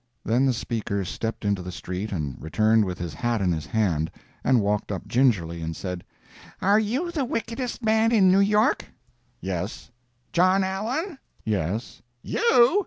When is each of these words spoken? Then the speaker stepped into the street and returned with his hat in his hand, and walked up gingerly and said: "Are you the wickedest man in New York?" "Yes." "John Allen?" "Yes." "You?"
Then 0.25 0.47
the 0.47 0.51
speaker 0.53 1.05
stepped 1.05 1.45
into 1.45 1.61
the 1.61 1.71
street 1.71 2.11
and 2.11 2.35
returned 2.41 2.85
with 2.85 2.97
his 2.97 3.13
hat 3.13 3.39
in 3.39 3.51
his 3.51 3.67
hand, 3.67 4.09
and 4.43 4.59
walked 4.59 4.91
up 4.91 5.07
gingerly 5.07 5.61
and 5.61 5.75
said: 5.75 6.03
"Are 6.59 6.79
you 6.79 7.11
the 7.11 7.23
wickedest 7.23 7.83
man 7.83 8.11
in 8.11 8.31
New 8.31 8.39
York?" 8.39 8.85
"Yes." 9.41 9.91
"John 10.33 10.63
Allen?" 10.63 11.19
"Yes." 11.45 12.01
"You?" 12.23 12.41